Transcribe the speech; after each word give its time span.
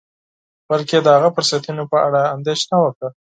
بلکې 0.69 0.97
د 1.01 1.07
هغه 1.15 1.29
فرصتونو 1.35 1.83
په 1.91 1.97
اړه 2.07 2.21
اندیښنه 2.35 2.77
وکړه 2.81 3.09